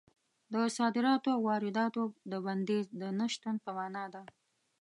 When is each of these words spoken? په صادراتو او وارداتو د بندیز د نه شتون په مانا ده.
په 0.51 0.59
صادراتو 0.77 1.29
او 1.35 1.39
وارداتو 1.49 2.03
د 2.31 2.33
بندیز 2.45 2.85
د 3.01 3.03
نه 3.19 3.25
شتون 3.33 3.55
په 3.63 3.69
مانا 3.77 4.05
ده. 4.13 4.23